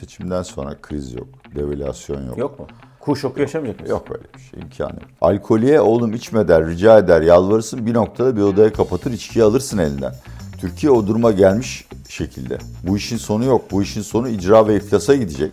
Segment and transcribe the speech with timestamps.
[0.00, 2.38] Seçimden sonra kriz yok, devalüasyon yok.
[2.38, 2.66] Yok mu?
[3.00, 3.90] Kur şoku yaşamayacak mıyız?
[3.90, 5.10] Yok öyle bir şey imkanı yok.
[5.20, 10.14] Alkoliye oğlum içme der, rica eder, yalvarırsın bir noktada bir odaya kapatır içkiyi alırsın elinden.
[10.60, 12.58] Türkiye o duruma gelmiş şekilde.
[12.82, 13.70] Bu işin sonu yok.
[13.70, 15.52] Bu işin sonu icra ve iflasa gidecek.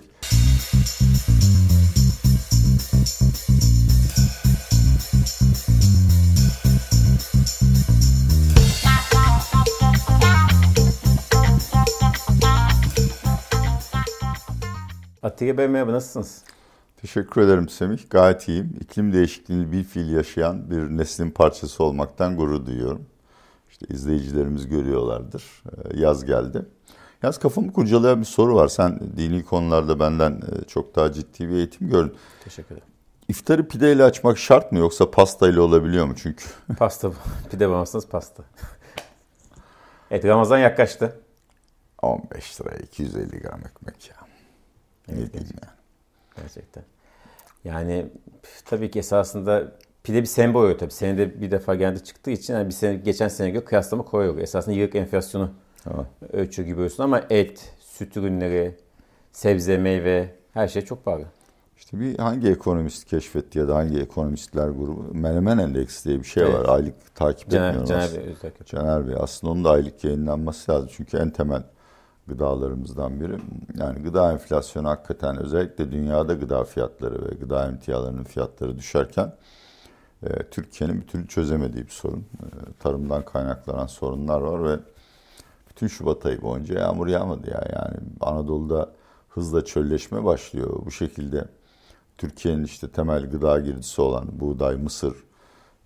[15.44, 16.44] Atiye Bey merhaba nasılsınız?
[17.02, 18.10] Teşekkür ederim Semih.
[18.10, 18.78] Gayet iyiyim.
[18.82, 23.06] İklim değişikliğini bir fiil yaşayan bir neslin parçası olmaktan gurur duyuyorum.
[23.70, 25.64] İşte izleyicilerimiz görüyorlardır.
[25.66, 26.66] Ee, Yaz geldi.
[27.24, 28.68] Yaz kafamı kurcalayan bir soru var.
[28.68, 32.16] Sen dini konularda benden e, çok daha ciddi bir eğitim gördün.
[32.44, 32.88] Teşekkür ederim.
[33.28, 36.14] İftarı pideyle açmak şart mı yoksa pastayla olabiliyor mu?
[36.18, 36.46] Çünkü
[36.78, 37.12] Pasta,
[37.52, 38.44] pide bulamazsanız pasta.
[40.12, 41.20] evet Ramazan yaklaştı.
[42.02, 44.23] 15 liraya 250 gram ekmek ya.
[45.10, 45.70] Evet, diyeyim ya.
[46.38, 46.84] Gerçekten.
[47.64, 48.06] Yani
[48.66, 49.72] tabii ki esasında
[50.04, 50.92] pide bir sembol oluyor tabii.
[50.92, 54.44] Senede bir defa geldi çıktığı için yani bir sene, geçen sene göre kıyaslama kolay oluyor.
[54.44, 55.52] Esasında yıllık enflasyonu
[55.84, 56.08] Tamam.
[56.34, 58.76] ölçüyor gibi oluyorsun ama et, süt ürünleri,
[59.32, 61.26] sebze, meyve her şey çok pahalı.
[61.78, 65.14] İşte bir hangi ekonomist keşfetti ya da hangi ekonomistler grubu?
[65.14, 66.54] Menemen Endeksi diye bir şey Evet.
[66.54, 66.66] var.
[66.76, 67.90] Aylık takip Caner, etmiyorum.
[67.90, 68.26] Caner aslında.
[68.26, 68.52] Bey.
[68.66, 70.90] Caner Bey aslında onun da aylık yayınlanması lazım.
[70.94, 71.64] Çünkü en temel
[72.28, 73.38] gıdalarımızdan biri.
[73.78, 79.34] Yani gıda enflasyonu hakikaten özellikle dünyada gıda fiyatları ve gıda emtialarının fiyatları düşerken
[80.24, 82.20] e, Türkiye'nin bir türlü çözemediği bir sorun.
[82.20, 82.48] E,
[82.80, 84.80] tarımdan kaynaklanan sorunlar var ve
[85.70, 87.64] bütün Şubat ayı boyunca yağmur yağmadı ya.
[87.74, 88.92] Yani Anadolu'da
[89.30, 90.82] hızla çölleşme başlıyor.
[90.86, 91.46] Bu şekilde
[92.18, 95.16] Türkiye'nin işte temel gıda girdisi olan buğday, mısır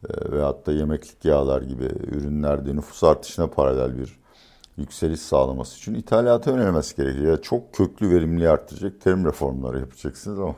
[0.09, 4.19] e, ve hatta yemeklik yağlar gibi ürünlerde nüfus artışına paralel bir
[4.77, 7.31] yükseliş sağlaması için ithalata yönelmesi gerekiyor.
[7.31, 10.55] Ya çok köklü verimliliği arttıracak terim reformları yapacaksınız ama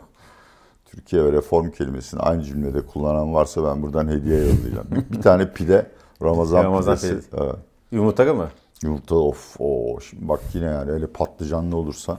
[0.86, 4.88] Türkiye ve reform kelimesini aynı cümlede kullanan varsa ben buradan hediye yollayacağım.
[5.12, 5.92] Bir, tane pide
[6.24, 7.10] Ramazan, Ramazan pidesi.
[7.10, 7.30] pidesi.
[7.38, 7.56] Evet.
[7.92, 8.50] Yumurtalı mı?
[8.84, 12.18] Yumurta of o şimdi bak yine yani öyle patlıcanlı olursa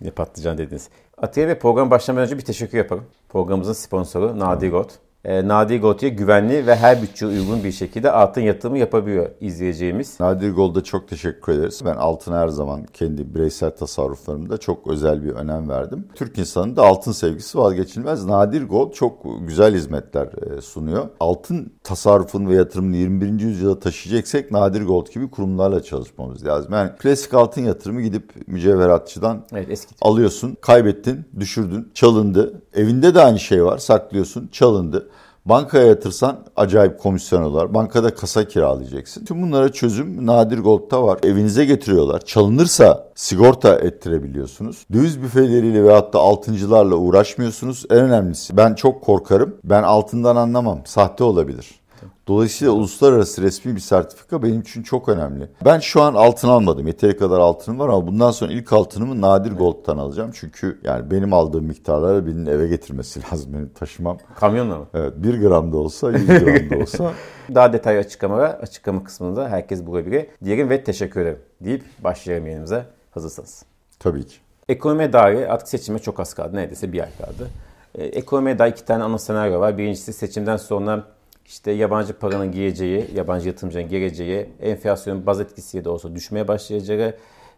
[0.00, 0.88] Yine patlıcan dediniz.
[1.16, 3.04] Atiye Bey program başlamadan önce bir teşekkür yapalım.
[3.28, 4.90] Programımızın sponsoru Nadir Gold.
[5.24, 10.20] E, Nadir Gold'ya güvenli ve her bütçeye uygun bir şekilde altın yatırımı yapabiliyor izleyeceğimiz.
[10.20, 11.82] Nadir Gold'a çok teşekkür ederiz.
[11.84, 16.08] Ben altına her zaman kendi bireysel tasarruflarımda çok özel bir önem verdim.
[16.14, 18.24] Türk insanının da altın sevgisi vazgeçilmez.
[18.24, 21.08] Nadir Gold çok güzel hizmetler e, sunuyor.
[21.20, 23.40] Altın tasarrufunu ve yatırımını 21.
[23.40, 26.72] yüzyıla taşıyacaksak Nadir Gold gibi kurumlarla çalışmamız lazım.
[26.72, 29.94] Yani klasik altın yatırımı gidip mücevheratçıdan Evet eski.
[30.00, 32.62] alıyorsun, kaybettin, düşürdün, çalındı.
[32.74, 35.08] Evinde de aynı şey var, saklıyorsun, çalındı.
[35.46, 37.74] Bankaya yatırsan acayip komisyon alıyorlar.
[37.74, 39.24] Bankada kasa kiralayacaksın.
[39.24, 41.18] Tüm bunlara çözüm Nadir Gold'da var.
[41.22, 42.20] Evinize getiriyorlar.
[42.20, 44.86] Çalınırsa sigorta ettirebiliyorsunuz.
[44.92, 47.84] Döviz büfeleriyle ve hatta altıncılarla uğraşmıyorsunuz.
[47.90, 49.56] En önemlisi ben çok korkarım.
[49.64, 50.78] Ben altından anlamam.
[50.84, 51.80] Sahte olabilir.
[52.28, 55.48] Dolayısıyla uluslararası resmi bir sertifika benim için çok önemli.
[55.64, 56.86] Ben şu an altın almadım.
[56.86, 60.30] Yeteri kadar altınım var ama bundan sonra ilk altınımı Nadir Gold'dan alacağım.
[60.34, 63.52] Çünkü yani benim aldığım miktarları birinin eve getirmesi lazım.
[63.52, 64.18] Benim taşımam.
[64.36, 64.86] Kamyonla mı?
[64.94, 67.12] Evet 1 gram da olsa 100 gram da olsa.
[67.54, 70.26] Daha detaylı açıklamalar açıklama kısmında herkes bulabilir.
[70.44, 73.64] Diyelim ve teşekkür ederim deyip başlayalım yayınımıza hazırsanız.
[73.98, 74.36] Tabii ki.
[74.68, 76.56] Ekonomiye dair artık seçime çok az kaldı.
[76.56, 77.48] Neredeyse bir ay kaldı.
[77.94, 79.78] Ee, ekonomiye dair iki tane ana senaryo var.
[79.78, 81.04] Birincisi seçimden sonra
[81.46, 87.14] işte yabancı paranın gireceği, yabancı yatırımcının gireceği, enflasyonun baz etkisiyle de olsa düşmeye başlayacağı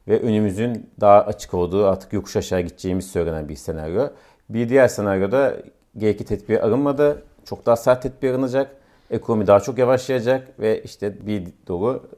[0.09, 4.09] ve önümüzün daha açık olduğu artık yokuş aşağı gideceğimiz söylenen bir senaryo.
[4.49, 5.57] Bir diğer senaryoda
[5.97, 7.23] gerekli tedbir alınmadı.
[7.45, 8.77] Çok daha sert tedbir alınacak.
[9.11, 12.09] Ekonomi daha çok yavaşlayacak ve işte bir doğru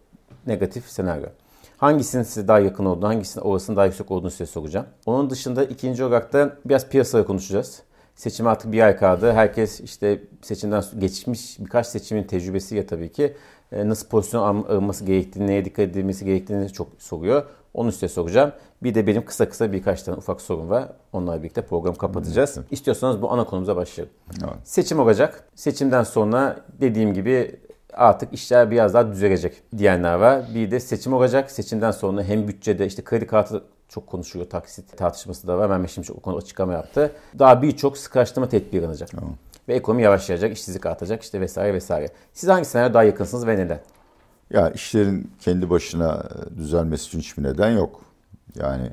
[0.46, 1.26] negatif senaryo.
[1.76, 4.86] Hangisinin size daha yakın olduğunu, hangisinin orasının daha yüksek olduğunu size soracağım.
[5.06, 7.82] Onun dışında ikinci olarak da biraz piyasaya konuşacağız.
[8.18, 9.32] Seçime artık bir ay kaldı.
[9.32, 13.36] Herkes işte seçimden geçmiş birkaç seçimin tecrübesiyle tabii ki
[13.72, 17.42] e, nasıl pozisyon al- alınması gerektiğini, neye dikkat edilmesi gerektiğini çok soruyor.
[17.74, 18.52] Onu size soracağım.
[18.82, 20.88] Bir de benim kısa kısa birkaç tane ufak sorum var.
[21.12, 22.58] Onlarla birlikte programı kapatacağız.
[22.70, 24.14] İstiyorsanız bu ana konumuza başlayalım.
[24.44, 24.54] Evet.
[24.64, 25.48] Seçim olacak.
[25.54, 27.56] Seçimden sonra dediğim gibi
[27.92, 30.42] artık işler biraz daha düzelecek diyenler var.
[30.54, 31.50] Bir de seçim olacak.
[31.50, 34.50] Seçimden sonra hem bütçede işte kredi kartı çok konuşuluyor.
[34.50, 35.68] Taksit tartışması da var.
[35.68, 37.12] Mehmet Şimşek o konuda açıklama yaptı.
[37.38, 39.10] Daha birçok sıkılaştırma tedbiri alınacak.
[39.68, 42.08] Ve ekonomi yavaşlayacak, işsizlik artacak işte vesaire vesaire.
[42.32, 43.80] Siz hangi senaryo daha yakınsınız ve neden?
[44.50, 48.00] Ya işlerin kendi başına e, düzelmesi için hiçbir neden yok.
[48.54, 48.92] Yani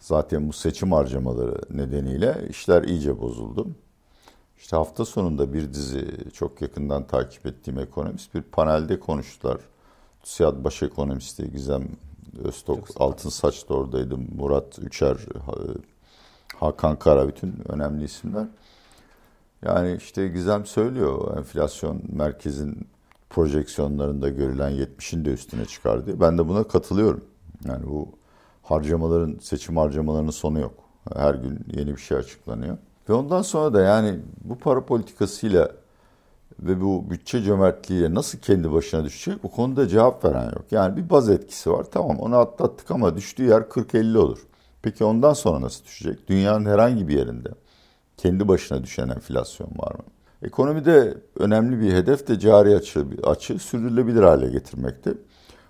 [0.00, 3.68] zaten bu seçim harcamaları nedeniyle işler iyice bozuldu.
[4.58, 9.58] İşte hafta sonunda bir dizi çok yakından takip ettiğim ekonomist bir panelde konuştular.
[10.22, 11.88] TÜSİAD baş ekonomisti Gizem
[12.44, 14.14] Öztok, Altın Saç da oradaydı.
[14.36, 15.16] Murat Üçer,
[16.60, 18.46] Hakan Kara bütün önemli isimler.
[19.64, 22.88] Yani işte Gizem söylüyor enflasyon merkezin
[23.30, 26.20] projeksiyonlarında görülen 70'in de üstüne çıkardı.
[26.20, 27.24] Ben de buna katılıyorum.
[27.68, 28.08] Yani bu
[28.62, 30.74] harcamaların, seçim harcamalarının sonu yok.
[31.14, 32.76] Her gün yeni bir şey açıklanıyor.
[33.08, 35.70] Ve ondan sonra da yani bu para politikasıyla
[36.62, 40.64] ve bu bütçe cömertliğiyle nasıl kendi başına düşecek bu konuda cevap veren yok.
[40.70, 44.38] Yani bir baz etkisi var tamam onu atlattık ama düştüğü yer 40-50 olur.
[44.82, 46.28] Peki ondan sonra nasıl düşecek?
[46.28, 47.48] Dünyanın herhangi bir yerinde
[48.16, 50.04] kendi başına düşen enflasyon var mı?
[50.42, 55.14] Ekonomide önemli bir hedef de cari açı, açı sürdürülebilir hale getirmekte.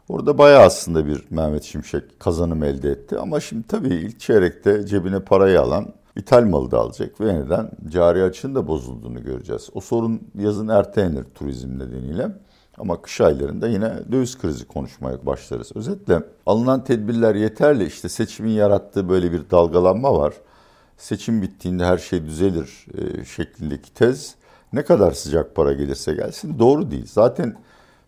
[0.08, 3.18] Orada bayağı aslında bir Mehmet Şimşek kazanım elde etti.
[3.18, 8.22] Ama şimdi tabii ilk çeyrekte cebine parayı alan ithal malı da alacak ve yeniden cari
[8.22, 9.70] açının da bozulduğunu göreceğiz.
[9.74, 12.28] O sorun yazın ertelenir turizm nedeniyle.
[12.78, 15.72] Ama kış aylarında yine döviz krizi konuşmaya başlarız.
[15.74, 17.86] Özetle alınan tedbirler yeterli.
[17.86, 20.34] İşte seçimin yarattığı böyle bir dalgalanma var.
[20.96, 24.34] Seçim bittiğinde her şey düzelir e, şeklindeki tez
[24.72, 27.06] ne kadar sıcak para gelirse gelsin doğru değil.
[27.06, 27.56] Zaten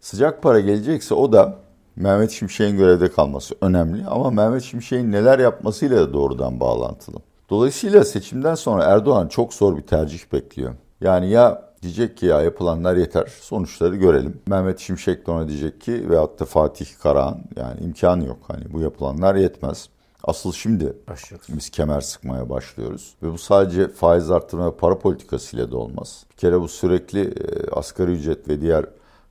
[0.01, 1.59] sıcak para gelecekse o da
[1.97, 7.17] Mehmet Şimşek'in görevde kalması önemli ama Mehmet Şimşek'in neler yapmasıyla da doğrudan bağlantılı.
[7.50, 10.75] Dolayısıyla seçimden sonra Erdoğan çok zor bir tercih bekliyor.
[11.00, 14.41] Yani ya diyecek ki ya yapılanlar yeter sonuçları görelim.
[14.46, 18.38] Mehmet Şimşek de ona diyecek ki veyahut da Fatih Karahan yani imkanı yok.
[18.49, 19.88] Hani bu yapılanlar yetmez.
[20.25, 21.46] Asıl şimdi Başlıyoruz.
[21.49, 23.14] biz kemer sıkmaya başlıyoruz.
[23.23, 26.25] Ve bu sadece faiz artırma ve para politikasıyla da olmaz.
[26.31, 28.85] Bir kere bu sürekli e, asgari ücret ve diğer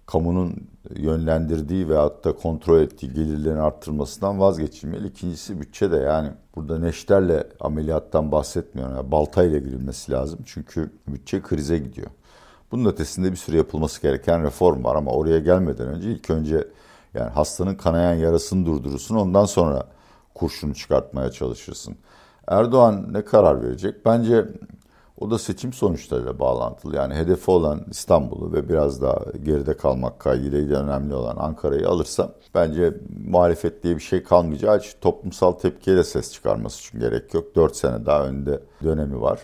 [0.05, 5.07] kamunun yönlendirdiği ve hatta kontrol ettiği gelirlerin arttırmasından vazgeçilmeli.
[5.07, 8.95] İkincisi bütçe de yani burada neşterle ameliyattan bahsetmiyorum.
[8.95, 10.39] Yani baltayla girilmesi lazım.
[10.45, 12.07] Çünkü bütçe krize gidiyor.
[12.71, 16.67] Bunun ötesinde bir sürü yapılması gereken reform var ama oraya gelmeden önce ilk önce
[17.13, 19.83] yani hastanın kanayan yarasını durdurursun ondan sonra
[20.33, 21.95] kurşunu çıkartmaya çalışırsın.
[22.47, 24.05] Erdoğan ne karar verecek?
[24.05, 24.45] Bence
[25.23, 26.95] o da seçim sonuçlarıyla bağlantılı.
[26.95, 32.93] Yani hedefi olan İstanbul'u ve biraz daha geride kalmak kaydıyla önemli olan Ankara'yı alırsa bence
[33.27, 37.55] muhalefet diye bir şey kalmayacağı için toplumsal tepkiye de ses çıkarması için gerek yok.
[37.55, 39.39] 4 sene daha önde dönemi var.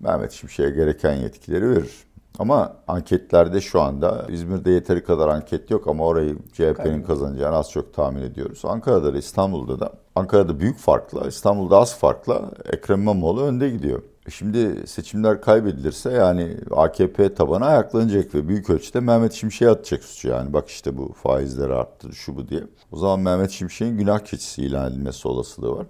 [0.00, 2.04] Mehmet Şimşek'e gereken yetkileri verir.
[2.38, 7.94] Ama anketlerde şu anda İzmir'de yeteri kadar anket yok ama orayı CHP'nin kazanacağını az çok
[7.94, 8.62] tahmin ediyoruz.
[8.64, 14.02] Ankara'da da İstanbul'da da Ankara'da büyük farkla İstanbul'da az farkla Ekrem İmamoğlu önde gidiyor.
[14.26, 20.28] E şimdi seçimler kaybedilirse yani AKP tabanı ayaklanacak ve büyük ölçüde Mehmet Şimşek'e atacak suçu
[20.28, 20.52] yani.
[20.52, 22.62] Bak işte bu faizleri arttı şu bu diye.
[22.92, 25.86] O zaman Mehmet Şimşek'in günah keçisi ilan edilmesi olasılığı var.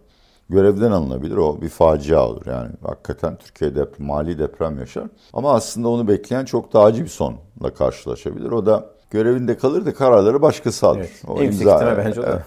[0.48, 2.70] Görevden alınabilir o bir facia olur yani.
[2.82, 5.04] Hakikaten Türkiye deprem, mali deprem yaşar.
[5.32, 8.50] Ama aslında onu bekleyen çok daha acı bir sonla karşılaşabilir.
[8.50, 10.98] O da görevinde kalır da kararları başkası alır.
[10.98, 11.22] Evet.
[11.28, 12.42] O en imza, bence o da.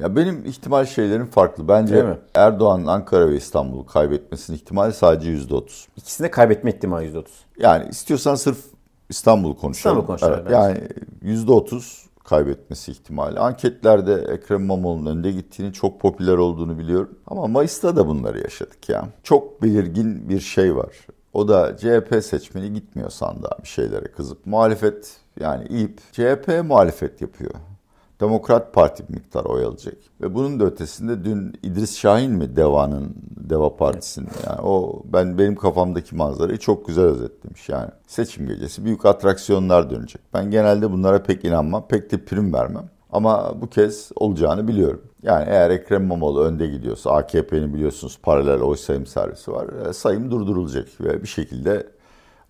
[0.00, 1.68] Ya benim ihtimal şeylerin farklı.
[1.68, 5.88] Bence Erdoğan'ın Ankara ve İstanbul'u kaybetmesinin ihtimali sadece yüzde otuz.
[5.96, 7.44] İkisini kaybetme ihtimali yüzde otuz.
[7.58, 8.58] Yani istiyorsan sırf
[9.08, 9.98] İstanbul'u konuşalım.
[9.98, 10.40] İstanbul konuşalım.
[10.42, 10.88] Evet, yani
[11.22, 13.38] yüzde otuz kaybetmesi ihtimali.
[13.38, 17.18] Anketlerde Ekrem İmamoğlu'nun önde gittiğini, çok popüler olduğunu biliyorum.
[17.26, 19.08] Ama Mayıs'ta da bunları yaşadık ya.
[19.22, 20.96] Çok belirgin bir şey var.
[21.32, 24.46] O da CHP seçmeni gitmiyor sandığa bir şeylere kızıp.
[24.46, 27.50] Muhalefet yani İYİP CHP muhalefet yapıyor.
[28.20, 29.94] Demokrat Parti bir miktar oy alacak.
[30.20, 35.56] Ve bunun da ötesinde dün İdris Şahin mi Deva'nın Deva Partisi'nin yani o ben benim
[35.56, 37.90] kafamdaki manzarayı çok güzel özetlemiş yani.
[38.06, 40.22] Seçim gecesi büyük atraksiyonlar dönecek.
[40.34, 42.90] Ben genelde bunlara pek inanmam, pek de prim vermem.
[43.12, 45.02] Ama bu kez olacağını biliyorum.
[45.22, 49.88] Yani eğer Ekrem İmamoğlu önde gidiyorsa AKP'nin biliyorsunuz paralel oy sayım servisi var.
[49.88, 51.86] E, sayım durdurulacak ve bir şekilde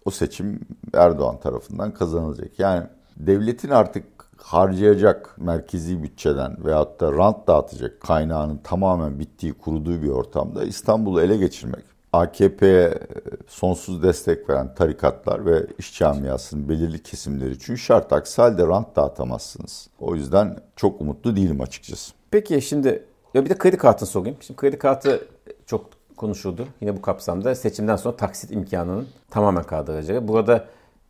[0.04, 0.61] o seçim
[0.94, 2.58] Erdoğan tarafından kazanılacak.
[2.58, 4.04] Yani devletin artık
[4.43, 11.37] harcayacak merkezi bütçeden veyahut da rant dağıtacak kaynağının tamamen bittiği, kuruduğu bir ortamda İstanbul'u ele
[11.37, 12.99] geçirmek, AKP'ye
[13.47, 18.12] sonsuz destek veren tarikatlar ve iş camiasının belirli kesimleri için şart.
[18.12, 19.88] Aksi halde rant dağıtamazsınız.
[20.00, 22.12] O yüzden çok umutlu değilim açıkçası.
[22.31, 24.37] Peki şimdi ya bir de kredi kartını sorayım.
[24.40, 25.28] Şimdi kredi kartı
[25.66, 26.66] çok konuşuldu.
[26.81, 30.28] Yine bu kapsamda seçimden sonra taksit imkanının tamamen kaldıracağı.
[30.28, 30.64] Burada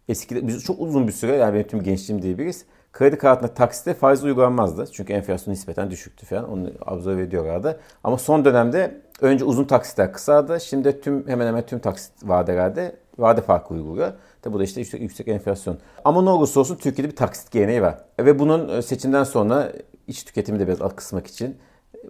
[0.08, 2.64] eskide biz çok uzun bir süre yani benim tüm gençliğim diyebiliriz
[2.98, 4.86] Kredi kartına taksite faiz uygulanmazdı.
[4.92, 6.52] Çünkü enflasyon nispeten düşüktü falan.
[6.52, 7.80] Onu absorbe ediyorlardı.
[8.04, 10.60] Ama son dönemde önce uzun taksitler kısaldı.
[10.60, 14.12] Şimdi tüm hemen hemen tüm taksit vadelerde vade farkı uyguluyor.
[14.42, 15.78] Tabi bu da işte yüksek, yüksek enflasyon.
[16.04, 17.98] Ama ne olursa olsun Türkiye'de bir taksit geleneği var.
[18.18, 19.72] Ve bunun e, seçimden sonra
[20.06, 21.56] iç tüketimi de biraz kısmak için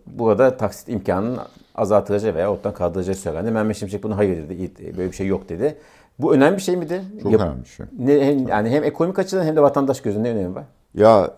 [0.06, 1.38] burada taksit imkanının
[1.74, 3.50] azaltılacağı veya ortadan kaldıracağı söylendi.
[3.50, 4.96] Mehmet Şimşek bunu hayır dedi.
[4.96, 5.78] Böyle bir şey yok dedi.
[6.18, 7.00] Bu önemli bir şey midir?
[7.22, 7.86] Çok Yap- önemli bir şey.
[7.98, 10.64] Ne, hem, yani hem ekonomik açıdan hem de vatandaş gözünde ne önemi var?
[10.94, 11.30] Ya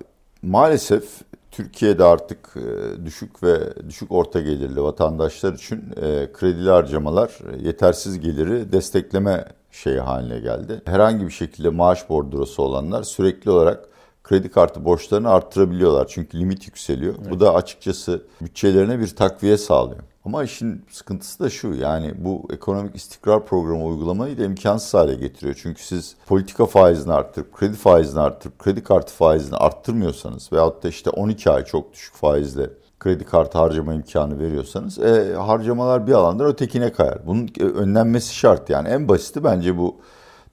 [0.42, 1.04] maalesef
[1.50, 3.58] Türkiye'de artık e, düşük ve
[3.88, 10.82] düşük orta gelirli vatandaşlar için e, kredili harcamalar yetersiz geliri destekleme şeyi haline geldi.
[10.84, 13.88] Herhangi bir şekilde maaş bordrosu olanlar sürekli olarak
[14.24, 16.06] kredi kartı borçlarını arttırabiliyorlar.
[16.08, 17.14] Çünkü limit yükseliyor.
[17.20, 17.30] Evet.
[17.30, 20.00] Bu da açıkçası bütçelerine bir takviye sağlıyor.
[20.28, 25.60] Ama işin sıkıntısı da şu yani bu ekonomik istikrar programı uygulamayı da imkansız hale getiriyor.
[25.62, 31.10] Çünkü siz politika faizini arttırıp, kredi faizini arttırıp, kredi kartı faizini arttırmıyorsanız veyahut da işte
[31.10, 32.70] 12 ay çok düşük faizle
[33.00, 37.26] kredi kartı harcama imkanı veriyorsanız e, harcamalar bir alandan ötekine kayar.
[37.26, 39.96] Bunun önlenmesi şart yani en basiti bence bu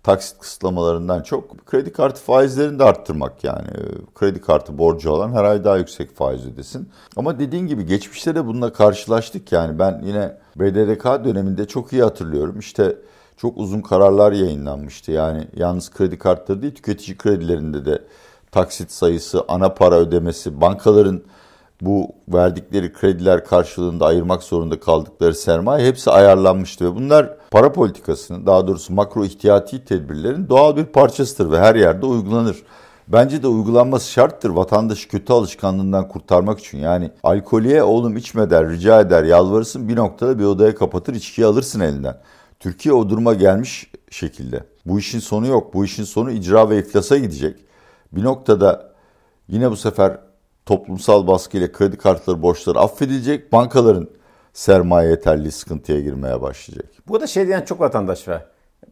[0.05, 3.67] taksit kısıtlamalarından çok kredi kartı faizlerini de arttırmak yani.
[4.15, 6.89] Kredi kartı borcu olan her ay daha yüksek faiz ödesin.
[7.15, 9.79] Ama dediğin gibi geçmişte de bununla karşılaştık yani.
[9.79, 12.59] Ben yine BDDK döneminde çok iyi hatırlıyorum.
[12.59, 12.97] İşte
[13.37, 15.11] çok uzun kararlar yayınlanmıştı.
[15.11, 18.01] Yani yalnız kredi kartları değil tüketici kredilerinde de
[18.51, 21.21] taksit sayısı, ana para ödemesi, bankaların
[21.81, 28.67] bu verdikleri krediler karşılığında ayırmak zorunda kaldıkları sermaye hepsi ayarlanmıştı ve bunlar para politikasının daha
[28.67, 32.57] doğrusu makro ihtiyati tedbirlerin doğal bir parçasıdır ve her yerde uygulanır.
[33.07, 36.77] Bence de uygulanması şarttır vatandaşı kötü alışkanlığından kurtarmak için.
[36.77, 41.79] Yani alkolye oğlum içme der, rica eder, yalvarırsın bir noktada bir odaya kapatır içkiyi alırsın
[41.79, 42.17] elinden.
[42.59, 44.63] Türkiye o duruma gelmiş şekilde.
[44.85, 45.73] Bu işin sonu yok.
[45.73, 47.59] Bu işin sonu icra ve iflasa gidecek.
[48.11, 48.93] Bir noktada
[49.47, 50.17] yine bu sefer
[50.65, 53.51] toplumsal baskıyla kredi kartları borçları affedilecek.
[53.51, 54.07] Bankaların
[54.53, 56.85] sermaye yeterli sıkıntıya girmeye başlayacak.
[57.07, 58.45] Burada şey diyen çok vatandaş var.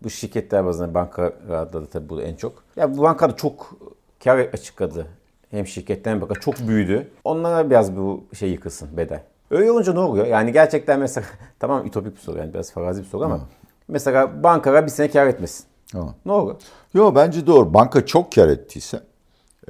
[0.03, 2.63] Bu şirketler bazında bankalarda da tabii bu en çok.
[2.75, 3.77] Ya bu bankada çok
[4.24, 5.08] kar açıkladı.
[5.51, 7.08] Hem şirketten bakar çok büyüdü.
[7.24, 9.24] Onlara biraz bu şey yıkılsın bedel.
[9.51, 10.25] Öyle olunca ne oluyor?
[10.25, 11.27] Yani gerçekten mesela
[11.60, 13.46] tamam ütopik bir soru yani biraz farazi bir soru ama hmm.
[13.88, 15.65] mesela bankara bir sene kar etmesin.
[15.92, 16.15] Tamam.
[16.25, 16.56] Ne olur?
[16.94, 17.74] Yok bence doğru.
[17.74, 19.00] Banka çok kar ettiyse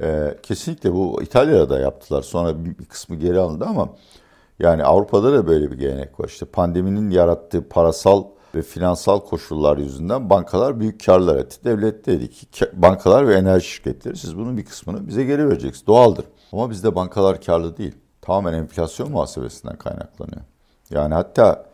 [0.02, 2.22] e, kesinlikle bu İtalya'da da yaptılar.
[2.22, 3.88] Sonra bir kısmı geri alındı ama
[4.58, 6.28] yani Avrupa'da da böyle bir gelenek var.
[6.28, 8.24] İşte pandeminin yarattığı parasal
[8.54, 11.64] ve finansal koşullar yüzünden bankalar büyük karlar etti.
[11.64, 15.86] Devlet dedi ki bankalar ve enerji şirketleri siz bunun bir kısmını bize geri vereceksiniz.
[15.86, 16.24] Doğaldır.
[16.52, 17.94] Ama bizde bankalar karlı değil.
[18.22, 20.40] Tamamen enflasyon muhasebesinden kaynaklanıyor.
[20.90, 21.66] Yani hatta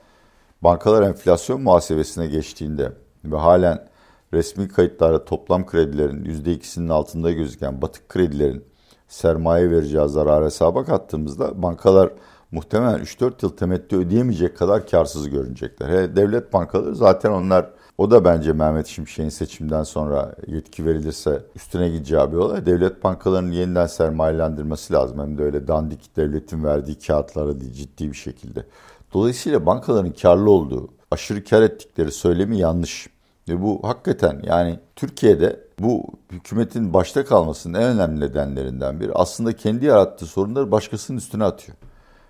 [0.62, 2.92] bankalar enflasyon muhasebesine geçtiğinde
[3.24, 3.88] ve halen
[4.32, 8.64] resmi kayıtlarda toplam kredilerin %2'sinin altında gözüken batık kredilerin
[9.08, 12.12] sermaye vereceği zarar hesaba kattığımızda bankalar
[12.50, 15.88] muhtemelen 3-4 yıl temettü ödeyemeyecek kadar karsız görünecekler.
[15.88, 21.88] He, devlet bankaları zaten onlar o da bence Mehmet Şimşek'in seçimden sonra yetki verilirse üstüne
[21.88, 22.66] gideceği bir olay.
[22.66, 25.18] Devlet bankalarının yeniden sermayelendirmesi lazım.
[25.18, 28.66] Hem de öyle dandik devletin verdiği kağıtlara değil ciddi bir şekilde.
[29.14, 33.08] Dolayısıyla bankaların karlı olduğu, aşırı kar ettikleri söylemi yanlış.
[33.50, 39.84] Ve bu hakikaten yani Türkiye'de bu hükümetin başta kalmasının en önemli nedenlerinden biri aslında kendi
[39.84, 41.78] yarattığı sorunları başkasının üstüne atıyor.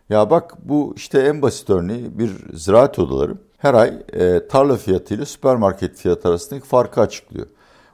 [0.09, 5.15] Ya bak bu işte en basit örneği bir ziraat odaları her ay e, tarla fiyatı
[5.15, 7.47] ile süpermarket fiyatı arasındaki farkı açıklıyor.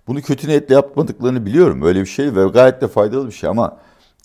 [0.07, 1.83] Bunu kötü niyetle yapmadıklarını biliyorum.
[1.83, 3.77] Öyle bir şey ve gayet de faydalı bir şey ama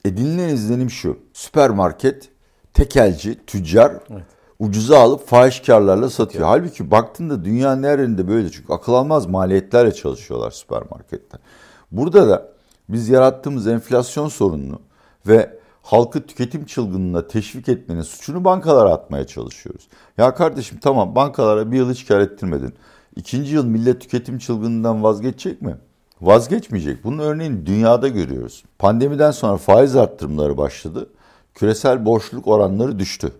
[0.05, 1.17] edinilen izlenim şu.
[1.33, 2.29] Süpermarket,
[2.73, 6.43] tekelci, tüccar evet ucuza alıp fahiş karlarla satıyor.
[6.43, 6.61] Evet.
[6.61, 11.41] Halbuki baktığında dünyanın nerede böyle çünkü akıl almaz maliyetlerle çalışıyorlar süpermarketler.
[11.91, 12.51] Burada da
[12.89, 14.79] biz yarattığımız enflasyon sorununu
[15.27, 19.87] ve halkı tüketim çılgınlığına teşvik etmenin suçunu bankalara atmaya çalışıyoruz.
[20.17, 22.73] Ya kardeşim tamam bankalara bir yıl hiç kar ettirmedin.
[23.15, 25.77] İkinci yıl millet tüketim çılgınlığından vazgeçecek mi?
[26.21, 27.03] Vazgeçmeyecek.
[27.03, 28.63] Bunun örneğini dünyada görüyoruz.
[28.79, 31.09] Pandemiden sonra faiz arttırımları başladı.
[31.53, 33.31] Küresel borçluluk oranları düştü.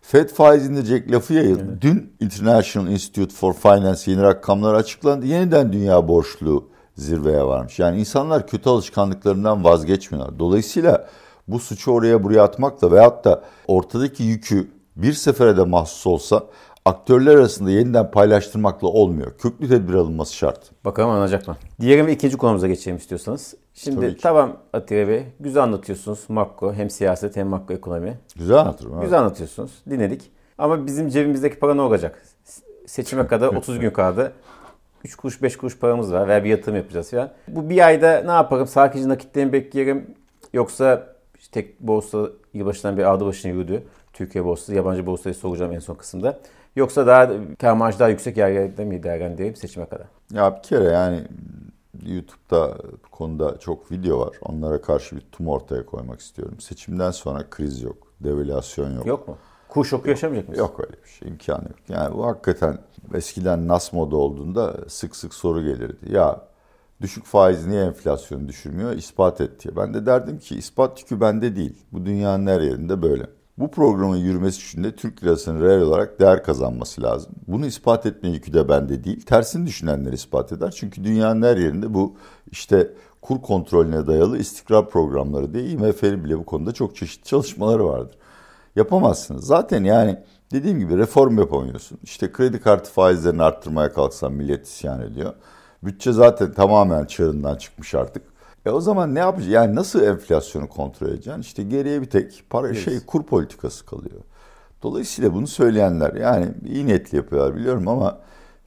[0.00, 1.66] Fed faiz indirecek lafı yayıldı.
[1.68, 1.82] Evet.
[1.82, 5.26] Dün International Institute for Finance yeni rakamlar açıklandı.
[5.26, 7.78] Yeniden dünya borçlu zirveye varmış.
[7.78, 10.38] Yani insanlar kötü alışkanlıklarından vazgeçmiyorlar.
[10.38, 11.08] Dolayısıyla
[11.48, 16.42] bu suçu oraya buraya atmakla veyahut da ortadaki yükü bir sefere de mahsus olsa
[16.90, 19.32] aktörler arasında yeniden paylaştırmakla olmuyor.
[19.38, 20.70] Köklü tedbir alınması şart.
[20.84, 21.56] Bakalım anlayacak mı?
[21.80, 23.54] Diğer ve ikinci konumuza geçelim istiyorsanız.
[23.74, 28.18] Şimdi tamam Atiye Bey, güzel anlatıyorsunuz makro hem siyaset hem makro ekonomi.
[28.36, 28.92] Güzel anlatırım.
[28.92, 29.02] Evet.
[29.02, 30.30] Güzel anlatıyorsunuz, dinledik.
[30.58, 32.22] Ama bizim cebimizdeki para ne olacak?
[32.86, 34.32] Seçime kadar 30 gün kaldı.
[35.04, 37.30] 3 kuruş 5 kuruş paramız var veya bir yatırım yapacağız falan.
[37.48, 38.66] Bu bir ayda ne yaparım?
[38.66, 40.14] Sakince nakitlerini bekleyelim.
[40.52, 41.06] Yoksa
[41.52, 43.82] tek borsa yılbaşından bir aldı başını yürüdü.
[44.12, 46.38] Türkiye borsası, yabancı borsayı soracağım en son kısımda.
[46.76, 50.06] Yoksa daha kar marjı daha yüksek yerlerde mi değerlendireyim seçime kadar?
[50.32, 51.24] Ya bir kere yani
[52.06, 54.36] YouTube'da bu konuda çok video var.
[54.42, 56.60] Onlara karşı bir tum ortaya koymak istiyorum.
[56.60, 59.06] Seçimden sonra kriz yok, devalüasyon yok.
[59.06, 59.36] Yok mu?
[59.68, 60.62] Kur şoku yaşamayacak mısın?
[60.62, 61.28] Yok öyle bir şey.
[61.28, 61.78] imkanı yok.
[61.88, 62.78] Yani bu hakikaten
[63.14, 66.12] eskiden NAS modu olduğunda sık sık soru gelirdi.
[66.12, 66.40] Ya
[67.00, 68.92] düşük faiz niye enflasyonu düşürmüyor?
[68.92, 69.76] İspat et diye.
[69.76, 71.86] Ben de derdim ki ispat yükü bende değil.
[71.92, 73.26] Bu dünyanın her yerinde böyle.
[73.60, 77.32] Bu programın yürümesi için de Türk lirasının reel olarak değer kazanması lazım.
[77.48, 79.20] Bunu ispat etme yükü de bende değil.
[79.20, 80.70] Tersini düşünenler ispat eder.
[80.70, 82.16] Çünkü dünyanın her yerinde bu
[82.50, 82.90] işte
[83.22, 88.16] kur kontrolüne dayalı istikrar programları diye IMF'nin bile bu konuda çok çeşitli çalışmaları vardır.
[88.76, 89.46] Yapamazsınız.
[89.46, 90.18] Zaten yani
[90.52, 91.98] dediğim gibi reform yapamıyorsun.
[92.02, 95.34] İşte kredi kartı faizlerini arttırmaya kalksan millet isyan ediyor.
[95.82, 98.22] Bütçe zaten tamamen çığırından çıkmış artık.
[98.66, 99.52] E o zaman ne yapacaksın?
[99.52, 101.40] Yani nasıl enflasyonu kontrol edeceksin?
[101.40, 102.84] İşte geriye bir tek para yes.
[102.84, 104.20] şey kur politikası kalıyor.
[104.82, 108.18] Dolayısıyla bunu söyleyenler yani iyi niyetli yapıyorlar biliyorum ama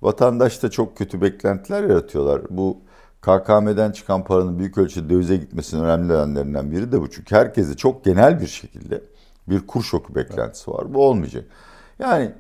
[0.02, 2.42] vatandaşta çok kötü beklentiler yaratıyorlar.
[2.50, 2.78] Bu
[3.22, 7.10] KKM'den çıkan paranın büyük ölçüde dövize gitmesinin önemli nedenlerinden biri de bu.
[7.10, 9.02] Çünkü herkese çok genel bir şekilde
[9.48, 10.94] bir kur şoku beklentisi var.
[10.94, 11.46] Bu olmayacak.
[12.00, 12.32] Yani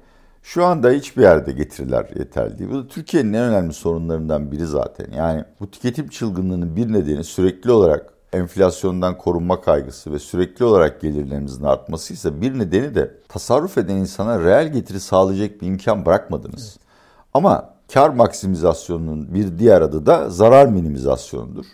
[0.44, 2.70] şu anda hiçbir yerde getiriler yeterli değil.
[2.70, 5.12] Bu da Türkiye'nin en önemli sorunlarından biri zaten.
[5.12, 11.64] Yani bu tüketim çılgınlığının bir nedeni sürekli olarak enflasyondan korunma kaygısı ve sürekli olarak gelirlerimizin
[11.64, 16.78] artmasıysa bir nedeni de tasarruf eden insana reel getiri sağlayacak bir imkan bırakmadınız.
[16.78, 16.88] Evet.
[17.34, 21.66] Ama kar maksimizasyonunun bir diğer adı da zarar minimizasyonudur.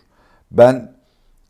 [0.52, 0.94] Ben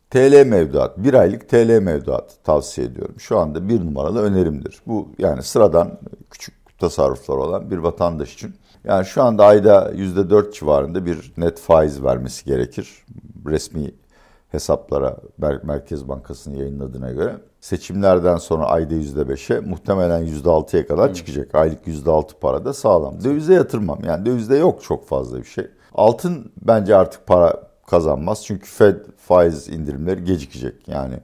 [0.09, 3.15] TL mevduat, bir aylık TL mevduat tavsiye ediyorum.
[3.19, 4.81] Şu anda bir numaralı önerimdir.
[4.87, 5.99] Bu yani sıradan
[6.29, 8.55] küçük tasarruflar olan bir vatandaş için.
[8.83, 13.05] Yani şu anda ayda %4 civarında bir net faiz vermesi gerekir.
[13.47, 13.91] Resmi
[14.49, 15.17] hesaplara
[15.63, 21.55] Merkez Bankası'nın yayınladığına göre seçimlerden sonra ayda %5'e muhtemelen %6'ya kadar çıkacak.
[21.55, 23.23] Aylık %6 para da sağlam.
[23.23, 23.99] Dövize yatırmam.
[24.03, 25.67] Yani dövizde yok çok fazla bir şey.
[25.93, 28.45] Altın bence artık para kazanmaz.
[28.45, 30.87] Çünkü Fed faiz indirimleri gecikecek.
[30.87, 31.15] Yani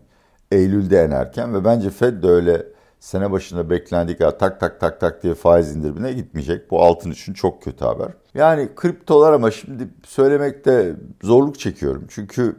[0.52, 5.00] Eylül'de en erken ve bence Fed de öyle sene başında beklendik ya tak tak tak
[5.00, 6.72] tak diye faiz indirimine gitmeyecek.
[6.72, 8.08] Bu altın için çok kötü haber.
[8.34, 12.06] Yani kriptolar ama şimdi söylemekte zorluk çekiyorum.
[12.10, 12.56] Çünkü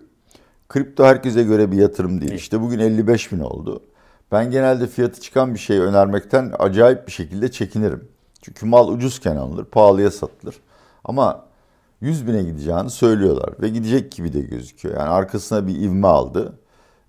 [0.69, 2.33] kripto herkese göre bir yatırım değil.
[2.33, 3.83] İşte bugün 55 bin oldu.
[4.33, 8.09] Ben genelde fiyatı çıkan bir şey önermekten acayip bir şekilde çekinirim.
[8.43, 10.57] Çünkü mal ucuzken alınır, pahalıya satılır.
[11.05, 11.47] Ama
[12.00, 14.97] 100 bine gideceğini söylüyorlar ve gidecek gibi de gözüküyor.
[14.97, 16.58] Yani arkasına bir ivme aldı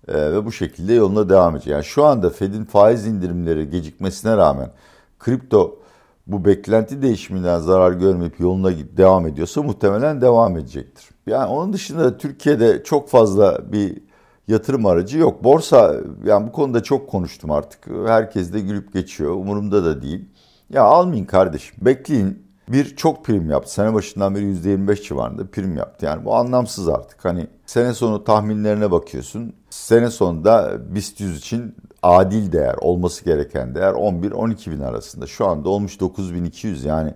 [0.08, 1.72] e, ve bu şekilde yoluna devam edecek.
[1.72, 4.70] Yani şu anda Fed'in faiz indirimleri gecikmesine rağmen
[5.18, 5.78] kripto
[6.26, 11.08] bu beklenti değişiminden zarar görmeyip yoluna devam ediyorsa muhtemelen devam edecektir.
[11.26, 14.02] Yani onun dışında Türkiye'de çok fazla bir
[14.48, 15.44] yatırım aracı yok.
[15.44, 17.86] Borsa yani bu konuda çok konuştum artık.
[18.06, 19.30] Herkes de gülüp geçiyor.
[19.30, 20.28] Umurumda da değil.
[20.70, 21.76] Ya almayın kardeşim.
[21.82, 23.72] Bekleyin bir çok prim yaptı.
[23.72, 26.06] Sene başından beri %25 civarında prim yaptı.
[26.06, 27.24] Yani bu anlamsız artık.
[27.24, 29.54] Hani sene sonu tahminlerine bakıyorsun.
[29.70, 35.26] Sene sonunda BIST 100 için adil değer, olması gereken değer 11-12 bin arasında.
[35.26, 37.14] Şu anda olmuş 9200 yani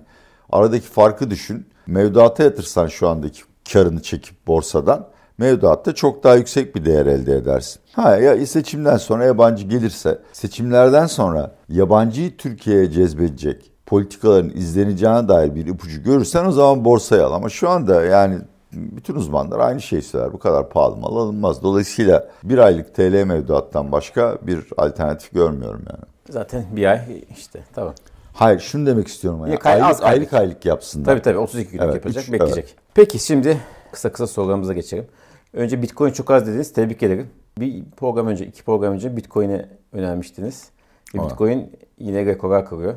[0.52, 1.66] aradaki farkı düşün.
[1.86, 7.80] Mevduata yatırsan şu andaki karını çekip borsadan mevduatta çok daha yüksek bir değer elde edersin.
[7.92, 15.66] Ha ya seçimden sonra yabancı gelirse seçimlerden sonra yabancıyı Türkiye'ye cezbedecek politikaların izleneceğine dair bir
[15.66, 17.32] ipucu görürsen o zaman borsaya al.
[17.32, 18.38] Ama şu anda yani
[18.72, 20.32] bütün uzmanlar aynı şeyi söyler.
[20.32, 21.62] Bu kadar pahalı mal alınmaz.
[21.62, 26.04] Dolayısıyla bir aylık TL mevduattan başka bir alternatif görmüyorum yani.
[26.30, 27.00] Zaten bir ay
[27.38, 27.94] işte tamam.
[28.32, 29.40] Hayır şunu demek istiyorum.
[29.40, 29.58] Yani.
[29.64, 31.04] aylık, az, aylık aylık yapsınlar.
[31.04, 32.64] Tabii tabii 32 günlük evet, yapacak üç, bekleyecek.
[32.64, 32.76] Evet.
[32.94, 33.60] Peki şimdi
[33.92, 35.06] kısa kısa sorularımıza geçelim.
[35.52, 36.72] Önce Bitcoin çok az dediniz.
[36.72, 37.30] Tebrik ederim.
[37.58, 40.68] Bir program önce, iki program önce Bitcoin'e önermiştiniz.
[41.14, 42.94] Ve Bitcoin yine rekorlar kırıyor.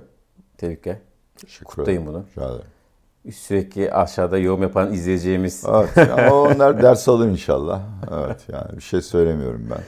[0.58, 0.98] Tebrikler.
[1.36, 2.24] Teşekkür Kutlayın bunu.
[3.34, 5.64] Sürekli aşağıda yorum yapan izleyeceğimiz.
[5.70, 5.98] Evet.
[6.12, 7.82] Ama onlar ders alır inşallah.
[8.14, 9.84] Evet yani bir şey söylemiyorum ben.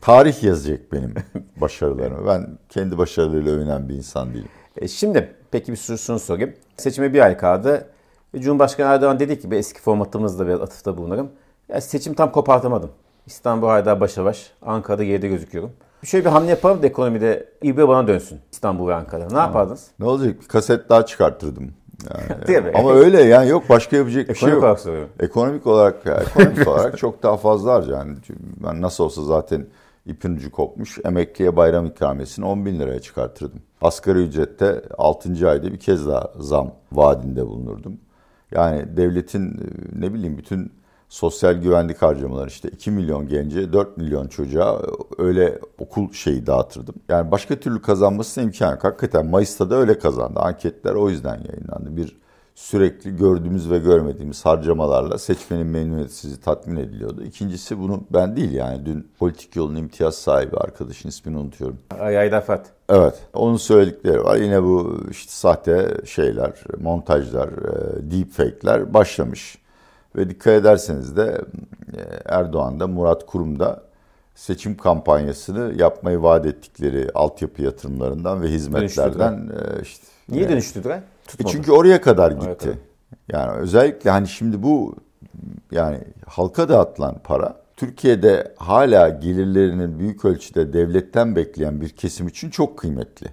[0.00, 1.14] Tarih yazacak benim
[1.56, 2.26] başarılarımı.
[2.26, 4.48] Ben kendi başarılarıyla övünen bir insan değilim.
[4.76, 6.54] E şimdi peki bir şunu sorayım.
[6.76, 7.86] Seçime bir ay kaldı.
[8.36, 11.30] Cumhurbaşkanı Erdoğan dedi ki eski formatımızda biraz atıfta bulunarım.
[11.68, 12.90] Ya seçim tam kopartamadım.
[13.26, 14.52] İstanbul hala başa baş.
[14.62, 15.72] Ankara'da geride gözüküyorum.
[16.04, 19.28] Şöyle bir hamle yapalım da ekonomide İBB bana dönsün İstanbul ve Ankara.
[19.32, 19.86] Ne yapardınız?
[19.98, 20.40] Ne olacak?
[20.42, 21.70] Bir kaset daha çıkarttırdım.
[22.10, 22.72] Yani, Değil mi?
[22.74, 24.62] Ama öyle yani yok başka yapacak bir şey yok.
[24.62, 25.08] Olarak soruyorum.
[25.20, 27.98] Ekonomik olarak yani, ekonomik olarak çok daha fazla harcar.
[27.98, 28.16] Yani
[28.64, 29.66] ben nasıl olsa zaten
[30.06, 30.98] ipin ucu kopmuş.
[31.04, 33.60] Emekliye bayram ikramiyesini 10 bin liraya çıkartırdım.
[33.80, 35.50] Asgari ücrette 6.
[35.50, 38.00] ayda bir kez daha zam vaadinde bulunurdum.
[38.52, 39.60] Yani devletin
[39.98, 40.72] ne bileyim bütün
[41.08, 44.82] sosyal güvenlik harcamaları işte 2 milyon gence 4 milyon çocuğa
[45.18, 46.94] öyle okul şeyi dağıtırdım.
[47.08, 48.84] Yani başka türlü kazanması imkan yok.
[48.84, 50.40] Hakikaten Mayıs'ta da öyle kazandı.
[50.40, 51.96] Anketler o yüzden yayınlandı.
[51.96, 52.16] Bir
[52.54, 57.22] sürekli gördüğümüz ve görmediğimiz harcamalarla seçmenin memnuniyeti sizi tatmin ediliyordu.
[57.24, 61.78] İkincisi bunu ben değil yani dün politik yolun imtiyaz sahibi arkadaşın ismini unutuyorum.
[62.00, 62.66] Ayda Fat.
[62.88, 63.14] Evet.
[63.34, 64.36] Onun söyledikleri var.
[64.36, 67.50] Yine bu işte sahte şeyler, montajlar,
[68.10, 69.58] deepfake'ler başlamış.
[70.16, 71.40] Ve dikkat ederseniz de
[71.96, 73.82] e, Erdoğan da Murat Kurum da
[74.34, 81.00] seçim kampanyasını yapmayı vaat ettikleri altyapı yatırımlarından ve hizmetlerden e, işte Niye yani, dönüştürdüler?
[81.38, 82.44] E çünkü oraya kadar gitti.
[82.44, 82.74] Oraya kadar.
[83.32, 84.96] Yani özellikle hani şimdi bu
[85.72, 92.78] yani halka dağıtılan para Türkiye'de hala gelirlerinin büyük ölçüde devletten bekleyen bir kesim için çok
[92.78, 93.26] kıymetli.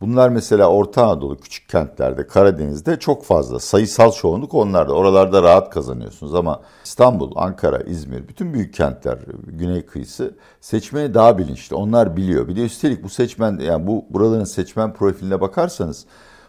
[0.00, 3.58] Bunlar mesela Orta Anadolu küçük kentlerde, Karadeniz'de çok fazla.
[3.58, 4.92] Sayısal çoğunluk onlarda.
[4.92, 11.76] Oralarda rahat kazanıyorsunuz ama İstanbul, Ankara, İzmir, bütün büyük kentler, güney kıyısı seçmeni daha bilinçli.
[11.76, 12.48] Onlar biliyor.
[12.48, 16.06] Bir de üstelik bu seçmen, yani bu buraların seçmen profiline bakarsanız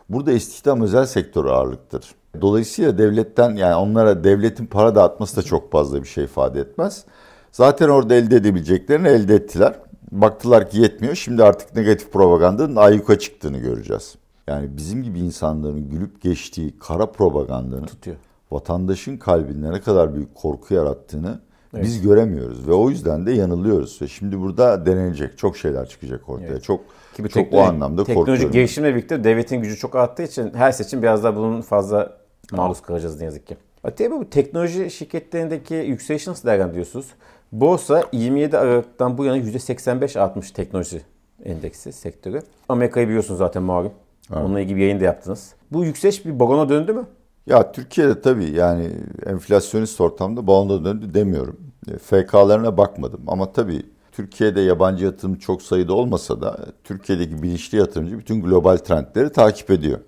[0.09, 2.15] burada istihdam özel sektör ağırlıktır.
[2.41, 7.05] Dolayısıyla devletten yani onlara devletin para dağıtması da çok fazla bir şey ifade etmez.
[7.51, 9.73] Zaten orada elde edebileceklerini elde ettiler.
[10.21, 11.15] Baktılar ki yetmiyor.
[11.15, 14.15] Şimdi artık negatif propagandanın ayyuka çıktığını göreceğiz.
[14.47, 18.17] Yani bizim gibi insanların gülüp geçtiği kara propagandanın tutuyor.
[18.51, 21.39] Vatandaşın kalbinde ne kadar büyük korku yarattığını
[21.73, 21.85] evet.
[21.85, 26.47] biz göremiyoruz ve o yüzden de yanılıyoruz ve şimdi burada denenecek çok şeyler çıkacak ortaya.
[26.47, 26.63] Evet.
[26.63, 26.81] Çok
[27.13, 28.25] Ki çok o anlamda teknolojik korkuyorum.
[28.25, 32.17] Teknolojik gelişimle birlikte devletin gücü çok arttığı için her seçim biraz daha bunun fazla
[32.51, 33.57] maruz kalacağız ne yazık ki.
[33.83, 37.05] Atiye bu teknoloji şirketlerindeki yükselişi nasıl değerlendiriyorsunuz?
[37.53, 41.01] Borsa 27 Aralık'tan bu yana %85 artmış teknoloji
[41.43, 42.41] endeksi sektörü.
[42.69, 43.91] Amerika'yı biliyorsunuz zaten malum.
[44.31, 44.41] Evet.
[44.41, 45.53] Onunla ilgili bir yayın da yaptınız.
[45.71, 47.05] Bu yükseliş bir balona döndü mü?
[47.47, 48.89] Ya Türkiye'de tabii yani
[49.25, 51.57] enflasyonist ortamda balona döndü demiyorum.
[51.91, 58.19] E, FK'larına bakmadım ama tabii Türkiye'de yabancı yatırım çok sayıda olmasa da Türkiye'deki bilinçli yatırımcı
[58.19, 59.99] bütün global trendleri takip ediyor.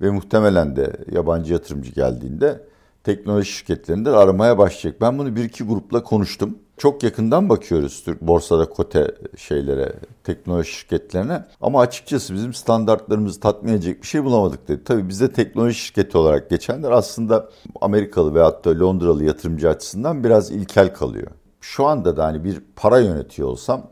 [0.00, 2.60] Ve muhtemelen de yabancı yatırımcı geldiğinde
[3.04, 5.00] teknoloji şirketlerinde aramaya başlayacak.
[5.00, 9.92] Ben bunu bir iki grupla konuştum çok yakından bakıyoruz borsada kote şeylere,
[10.24, 11.44] teknoloji şirketlerine.
[11.60, 14.84] Ama açıkçası bizim standartlarımızı tatmin edecek bir şey bulamadık dedi.
[14.84, 17.48] Tabii bize teknoloji şirketi olarak geçenler aslında
[17.80, 21.30] Amerikalı veyahut da Londralı yatırımcı açısından biraz ilkel kalıyor.
[21.60, 23.82] Şu anda da hani bir para yönetiyor olsam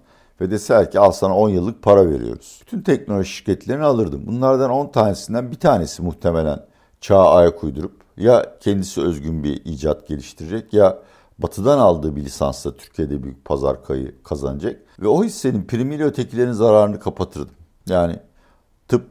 [0.41, 2.61] ve deseler ki al sana 10 yıllık para veriyoruz.
[2.67, 4.23] Bütün teknoloji şirketlerini alırdım.
[4.27, 6.67] Bunlardan 10 tanesinden bir tanesi muhtemelen
[7.01, 10.99] çağa ayak uydurup ya kendisi özgün bir icat geliştirecek ya
[11.39, 14.83] batıdan aldığı bir lisansla Türkiye'de büyük pazar kayı kazanacak.
[15.01, 17.55] Ve o hissenin primiyle ötekilerin zararını kapatırdım.
[17.87, 18.17] Yani
[18.89, 19.05] tıp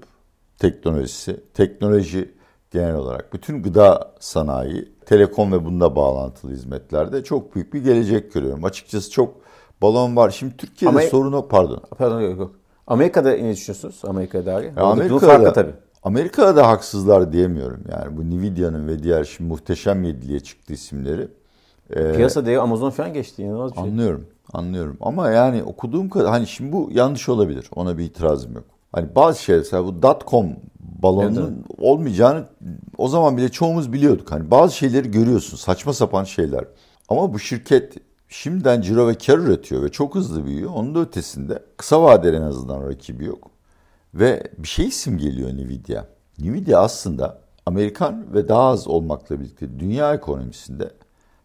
[0.60, 2.36] teknolojisi, teknoloji
[2.72, 8.66] genel olarak bütün gıda sanayi, telekom ve bunda bağlantılı hizmetlerde çok büyük bir gelecek görüyorum.
[8.66, 9.36] Açıkçası çok
[9.82, 10.30] balon var.
[10.30, 11.82] Şimdi Türkiye'de Ama, sorunu pardon.
[11.98, 12.56] Pardon yok yok.
[12.88, 14.02] Amerika'da ne düşünüyorsunuz?
[14.04, 14.78] Amerika'da dair.
[14.78, 15.74] Amerika'da, tabii.
[16.04, 17.84] Amerika'da da haksızlar diyemiyorum.
[17.92, 21.28] Yani bu Nvidia'nın ve diğer şimdi muhteşem yediliğe çıktı isimleri
[21.96, 23.44] ee, Piyasa değeri Amazon falan geçti.
[23.44, 23.84] İnanılmaz bir şey.
[23.84, 24.28] Anlıyorum.
[24.54, 24.98] Anlıyorum.
[25.02, 27.70] Ama yani okuduğum kadar hani şimdi bu yanlış olabilir.
[27.76, 28.66] Ona bir itirazım yok.
[28.92, 32.46] Hani bazı şeyler bu dot.com balonunun evet, olmayacağını
[32.98, 34.32] o zaman bile çoğumuz biliyorduk.
[34.32, 35.58] Hani bazı şeyleri görüyorsun.
[35.58, 36.66] Saçma sapan şeyler.
[37.10, 37.94] Ama bu şirket
[38.30, 40.72] şimdiden ciro ve kar üretiyor ve çok hızlı büyüyor.
[40.76, 43.52] Onun da ötesinde kısa vadeli en azından rakibi yok.
[44.14, 46.06] Ve bir şey isim geliyor Nvidia.
[46.40, 50.92] Nvidia aslında Amerikan ve daha az olmakla birlikte dünya ekonomisinde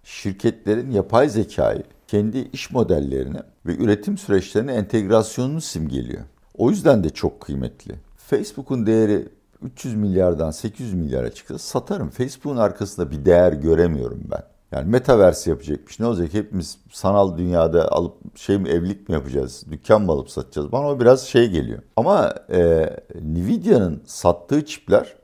[0.03, 6.23] şirketlerin yapay zekayı kendi iş modellerine ve üretim süreçlerine entegrasyonunu simgeliyor.
[6.59, 7.95] O yüzden de çok kıymetli.
[8.17, 9.29] Facebook'un değeri
[9.63, 12.11] 300 milyardan 800 milyara çıksa satarım.
[12.11, 14.43] Facebook'un arkasında bir değer göremiyorum ben.
[14.73, 16.01] Yani metaverse yapacakmış.
[16.01, 16.35] Ne olacak?
[16.35, 19.65] Hepimiz sanal dünyada alıp şey mi evlilik mi yapacağız?
[19.71, 20.73] Dükkan mı alıp satacağız?
[20.73, 21.83] Bana o biraz şey geliyor.
[21.97, 22.91] Ama e,
[23.23, 25.15] Nvidia'nın sattığı çipler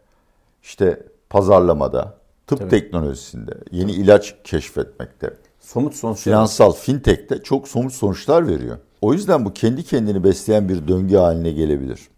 [0.62, 2.17] işte pazarlamada,
[2.48, 2.70] tıp Tabii.
[2.70, 6.22] teknolojisinde, yeni ilaç keşfetmekte, somut sonuçlar.
[6.22, 8.78] Finansal fintech'te çok somut sonuçlar veriyor.
[9.00, 12.08] O yüzden bu kendi kendini besleyen bir döngü haline gelebilir.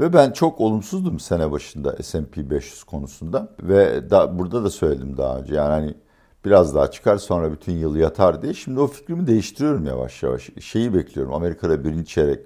[0.00, 5.38] Ve ben çok olumsuzdum sene başında S&P 500 konusunda ve da, burada da söyledim daha
[5.38, 5.54] önce.
[5.54, 5.94] Yani hani
[6.44, 8.54] biraz daha çıkar sonra bütün yıl yatar diye.
[8.54, 10.50] Şimdi o fikrimi değiştiriyorum yavaş yavaş.
[10.60, 12.40] Şeyi bekliyorum Amerika'da birinci çeyrek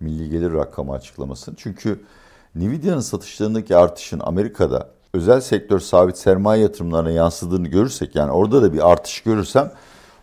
[0.00, 1.54] milli gelir rakamı açıklamasını.
[1.58, 2.00] Çünkü
[2.54, 8.90] Nvidia'nın satışlarındaki artışın Amerika'da özel sektör sabit sermaye yatırımlarına yansıdığını görürsek yani orada da bir
[8.90, 9.70] artış görürsem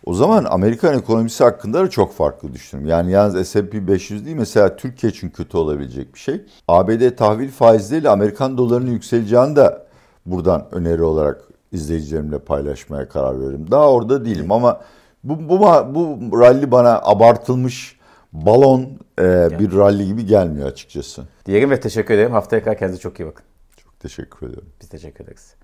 [0.06, 2.90] o zaman Amerikan ekonomisi hakkında da çok farklı düşünüyorum.
[2.90, 6.42] Yani yalnız S&P 500 değil mesela Türkiye için kötü olabilecek bir şey.
[6.68, 9.78] ABD tahvil faizleriyle Amerikan dolarının yükseleceğini de
[10.26, 11.40] buradan öneri olarak
[11.72, 13.66] izleyicilerimle paylaşmaya karar veririm.
[13.70, 14.80] Daha orada değilim ama
[15.24, 15.60] bu, bu,
[15.94, 17.98] bu rally bana abartılmış
[18.32, 18.80] balon
[19.18, 21.22] e, bir rally gibi gelmiyor açıkçası.
[21.46, 22.32] Diyelim ve teşekkür ederim.
[22.32, 23.49] Haftaya kadar kendinize çok iyi bakın.
[24.00, 24.72] Teşekkür ediyorum.
[24.80, 25.56] Biz teşekkür ederiz.